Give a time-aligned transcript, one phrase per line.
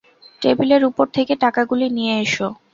[0.41, 2.47] টেবিলের ওপর থেকে টাকাগুলি নিয়ে এসো।